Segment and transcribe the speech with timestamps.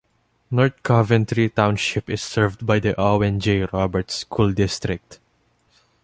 [0.49, 3.67] North Coventry Township is served by the Owen J.
[3.71, 5.19] Roberts School District.